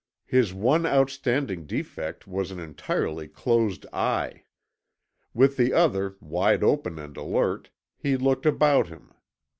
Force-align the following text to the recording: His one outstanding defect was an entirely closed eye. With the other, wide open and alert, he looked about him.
His 0.25 0.51
one 0.51 0.87
outstanding 0.87 1.67
defect 1.67 2.25
was 2.25 2.49
an 2.49 2.57
entirely 2.59 3.27
closed 3.27 3.85
eye. 3.93 4.45
With 5.31 5.57
the 5.57 5.73
other, 5.73 6.15
wide 6.19 6.63
open 6.63 6.97
and 6.97 7.15
alert, 7.15 7.69
he 7.99 8.17
looked 8.17 8.47
about 8.47 8.87
him. 8.87 9.13